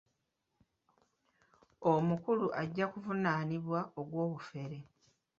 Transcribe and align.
Omukulu 1.91 2.47
ajja 2.61 2.85
kuvunaanibwa 2.91 3.79
ogw'obufere. 3.99 4.79